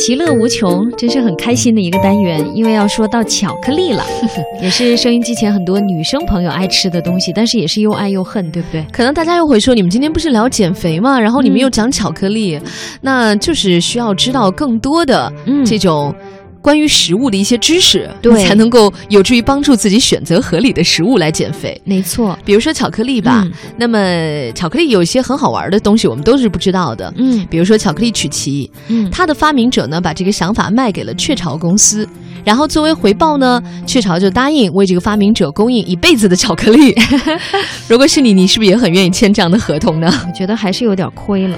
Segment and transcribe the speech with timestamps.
[0.00, 2.42] 其乐无穷，真是很开心的一个单元。
[2.54, 4.02] 因为要说到巧克力了，
[4.62, 8.82] 也是收音机前很多女生朋友爱吃的东西，但是也是又爱又恨，对不对？
[8.90, 11.20] 可能大家又会说，你们今天不是聊减肥吗？
[11.20, 12.58] 然后你们又讲巧克力，
[13.02, 15.30] 那就是需要知道更多的
[15.66, 16.14] 这种。
[16.62, 21.80] 关于食物的一些知识，对，才能够有助于帮助自己选择合理的食物来减肥。
[21.84, 23.98] 没错，比如说巧克力吧，那么
[24.54, 27.12] 巧克力有一些很好玩的东西，我们都是不知道的。
[27.16, 32.08] 嗯，比如说巧克力曲奇，嗯，它的发明者呢，把这个想法卖给了雀巢公司，
[32.44, 36.94] 然后作为回报呢，雀巢就答应为这个发明者供应一辈子的巧克力。
[37.88, 40.12] 如果是你，你是不是也很愿意签这样的合同呢？
[40.26, 41.56] 我觉得还是有点亏了。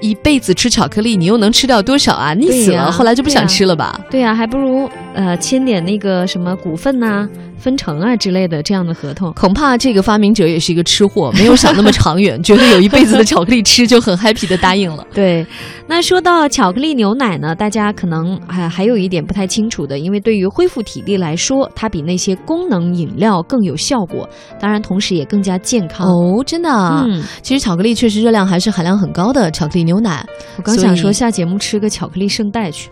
[0.00, 2.34] 一辈子吃巧克力，你又能吃掉多少啊？
[2.34, 3.98] 腻死了，后来就不想吃了吧？
[4.10, 4.88] 对呀，还不如
[5.18, 7.28] 呃签点那个什么股份呐。
[7.60, 15.04] 分成啊之类的这样的合同，恐怕这个发明者也是一个吃货，没有想那么长远，觉得有一辈子的巧克力吃就很 happy 的答应了。
[15.12, 15.44] 对，
[15.88, 24.28] 那说到巧克力牛奶呢，大家可能还还有一点不太清楚的，因为对于恢复体力来说，它比那些功能饮料更有效果，
[24.60, 26.40] 当然同时也更加健康哦。
[26.46, 26.70] 真的，
[27.08, 29.50] 嗯，其实巧克力确实热量还是含量很高的。
[29.50, 30.24] 巧克力牛奶，
[30.58, 32.88] 我刚想说下节目吃个巧克力圣代去。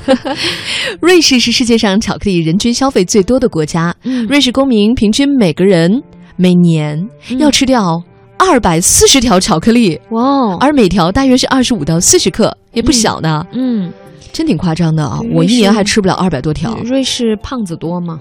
[1.00, 3.94] 瑞士是世界上巧克力人均消费最多的国家。
[4.28, 6.02] 瑞士公民平均每个人
[6.34, 8.02] 每年要吃掉
[8.36, 10.56] 二百四十条巧克力，哇！
[10.56, 13.46] 而每条大约是二十五到四十克，也不小呢。
[13.52, 13.92] 嗯，
[14.32, 15.20] 真挺夸张的啊！
[15.32, 16.76] 我一年还吃不了二百多条。
[16.82, 18.20] 瑞士胖子多吗？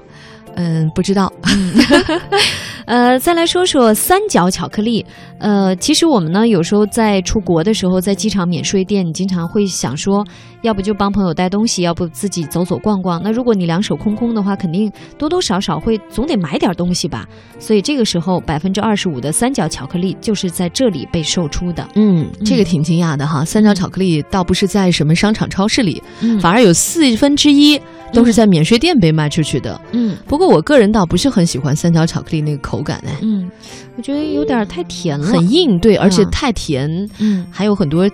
[0.54, 1.34] 嗯，不知道。
[2.86, 5.06] 呃，再来说说三角巧克力。
[5.40, 10.24] 呃，其实我们呢，有时候在出国的时候，在机场免税店，你经常会想说，
[10.62, 13.22] 要不就帮朋友带东西，要不自己走走逛逛。
[13.24, 17.28] 那如果你两手空空的话，肯定多多少少会总得买点东西吧。
[17.58, 21.88] 所以这个时候，百分之二十五的三角巧克力就是在这里被售出的。
[21.96, 23.44] 嗯，这个挺惊讶的哈。
[23.44, 26.02] 三角巧克力倒不是在什么商场、超市里，
[26.40, 27.82] 反而有四分之一。
[28.14, 29.80] 都是在免税店被卖出去的。
[29.94, 33.16] 嗯，不过我个人倒不是很喜欢三角巧克力那个口感哎。
[33.24, 33.50] 嗯，
[33.98, 37.10] 我觉得有点太甜了，很硬，对，而且太甜。
[37.18, 38.08] 嗯，还有很多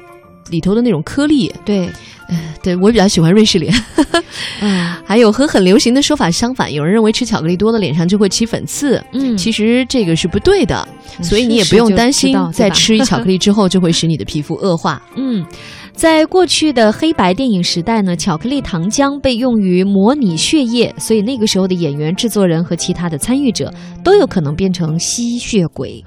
[0.50, 1.54] 里头的那种颗粒。
[1.66, 1.90] 对，
[2.64, 3.74] 对我比较喜欢瑞士脸。
[4.62, 9.04] 嗯，还有和很流行的说法相反，有人认为吃巧克力多了脸上就会起粉刺。
[9.14, 10.88] 嗯，其实这个是不对的，
[11.22, 15.02] 所以你也不用担心在吃巧克力之后就会使你的皮肤恶化。
[15.16, 15.46] 嗯。
[15.94, 23.74] 在过去的黑白电影时代呢，巧克力糖浆被用于模拟血液，所以那个时候的演员、制作人和其他的参与者
[24.04, 26.06] 都有可能变成吸血鬼，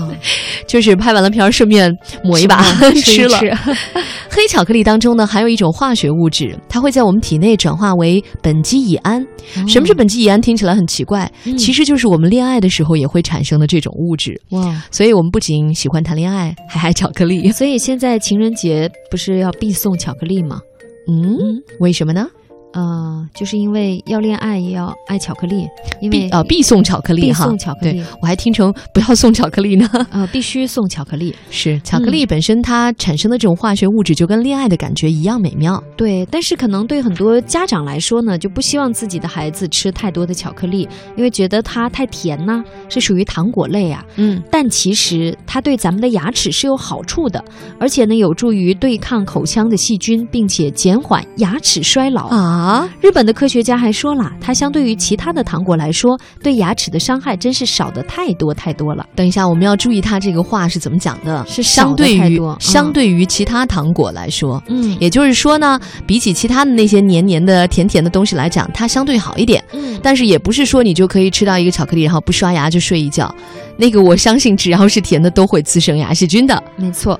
[0.66, 1.94] 就是拍完了片儿顺便
[2.24, 2.62] 抹一把
[2.94, 3.38] 吃了。
[4.30, 9.26] 黑巧克力当中呢，含有一种化学物质，它会在我们体内转化为苯基乙胺。
[9.66, 10.40] 什么是苯基乙胺？
[10.40, 14.40] 听起来很奇怪，其实就是我们恋爱的时候也会产生的这种物质。
[14.50, 14.82] 哇！
[14.90, 17.50] 所以我们不仅喜欢谈恋爱，还爱巧克力。
[17.52, 19.36] 所以现在情人节不是？
[19.38, 20.60] 要必送巧克力吗？
[21.08, 22.26] 嗯，为什么呢？
[22.72, 25.66] 呃，就是因为要恋爱也要爱巧克力，
[26.00, 29.88] 因为呃必送巧克力哈，送巧克力，我还听成不要送巧克力呢。
[30.10, 35.82] 呃，必须送巧克力，是巧克力本身它产生的这种化学物质就跟恋爱的感觉一样美妙。
[35.96, 44.04] 对，但是可能对很多家长来说呢，就不希望自己的孩子吃太多的巧克力，因为觉得它太甜呢，是属于糖果类啊。
[44.16, 47.44] 嗯，但其实它对咱们的牙齿是有好处的，
[47.78, 52.46] 而且呢有助于对抗口腔的细菌，并且减缓牙齿衰老啊。
[52.46, 52.88] 啊！
[53.00, 59.06] 日本的科学家还说了，它相对于其他的糖果来说，对牙齿的伤害真是少的太多太多了。
[59.14, 61.42] 等一下，我们要注意它这个话是怎么讲的？
[61.48, 69.64] 是相对于相对于其他糖果来说，嗯，也就是说呢，比起其他的那些黏黏的、甜甜的东西来讲，它相对好一点。
[69.72, 73.34] 嗯，但是也不是说你就可以吃到一个巧克力，然后不刷牙就睡一觉。
[73.78, 76.62] 那个我相信，只要是甜的，都会滋生牙细菌的。
[76.76, 77.18] 没错。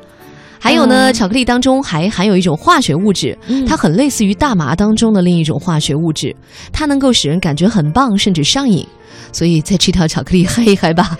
[0.66, 3.38] 还有呢，巧克力当中还含有一种化学物质，
[3.68, 6.34] 它很类似于大麻当中的另一种化学物质，
[6.72, 8.84] 它能够使人感觉很棒，甚至上瘾。
[9.30, 11.16] 所以再吃条巧克力嗨一嗨吧。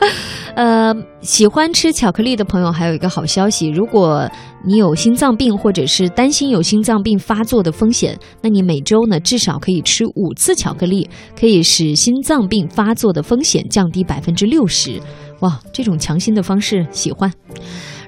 [0.54, 4.30] 呃，喜欢吃巧克力的朋友还有一个好消息，如果
[4.66, 11.08] 你有心脏病或者是担心有心脏病发作的风险，那你每周呢至少可以吃五次巧克力，
[11.38, 15.00] 可以使心脏病发作的风险降低百分之六十。
[15.40, 17.32] 哇，这种强心的方式喜欢。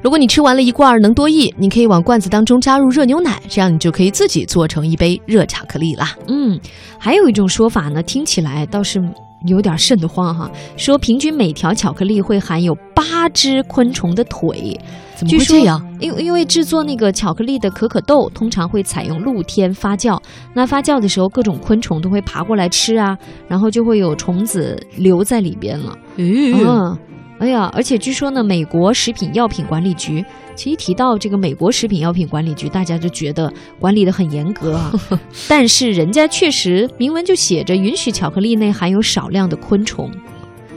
[0.03, 6.17] 如果你吃完了一罐能多益，你可以往罐子当中加入热牛奶，这样你就可以自己做成一杯热巧克力啦。
[6.27, 6.59] 嗯，
[6.99, 9.01] 还有一种说法呢，听起来倒是
[9.47, 14.77] 有点瘆得慌哈，说平均每条巧克力会含有八只昆虫的腿。
[15.15, 15.81] 怎么会这样？
[16.01, 20.21] 因因为制作那个巧克力的可可豆通常会采用露天发酵，
[20.53, 23.17] 那发酵的时候各种昆虫都会爬过来吃啊，
[23.47, 25.97] 然后就会有虫子留在里边了。
[26.17, 26.99] 嗯。
[27.43, 30.25] 哎呀，而且据说呢，美国食品药品管理局，
[30.55, 34.93] 其实提到这个美国食品药品管理局，大家就觉得管理的很严格啊。
[35.49, 40.09] 但是人家确实明文就写着，允许巧克力内含有少量的昆虫。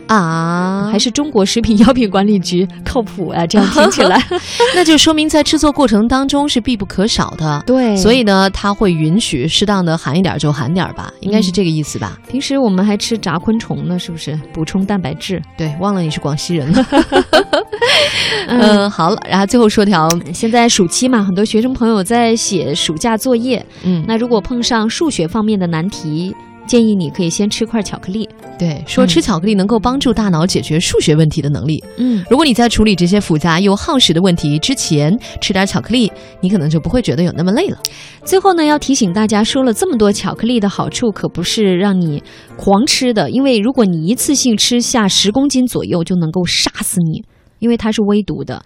[0.07, 3.45] 啊，还是中国食品药品管理局靠谱啊！
[3.47, 4.21] 这样听起来，
[4.75, 7.63] 那就说明在制作过程当中是必不可少的。
[7.65, 12.19] 对，所以呢，它会允许适当的含一点就含点吧，应该是这个意思吧？
[12.27, 15.41] 平时我们还吃炸昆虫呢，是不是补充蛋白质？
[15.57, 16.85] 对，忘了你是广西人了。
[18.47, 23.65] 嗯，好了，然后最后说条，现在暑期嘛，很多学生朋友在写暑假作业。
[23.83, 26.35] 嗯，那如果碰上数学方面的难题。
[26.67, 28.27] 建议你可以先吃块巧克力。
[28.57, 31.83] 对，说吃巧克力能够帮助大脑解决数学问题的能力。
[31.97, 37.77] 嗯，如果你在处理这些复杂又耗时的问题之前吃点巧克力，你可能就不会觉得有那么累了。
[38.23, 42.23] 最后呢，要提醒大家，说了这么多巧克力的好处，可不是让你
[42.55, 43.29] 狂吃的。
[43.29, 47.23] 因为如果你一次性吃下十公斤左右，就能够杀死你，
[47.59, 48.63] 因为它是微毒的。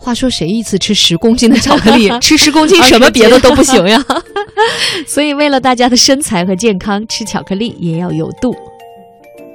[0.00, 2.08] 话说，谁一次吃十公斤的巧克力？
[2.20, 4.04] 吃十公斤什么别的都不行呀。
[5.06, 8.54] 所以，为了大家的身材和健康，吃巧克力也要有度。